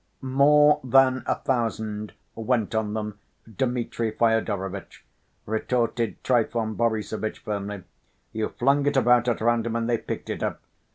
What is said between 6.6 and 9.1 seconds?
Borissovitch firmly. "You flung it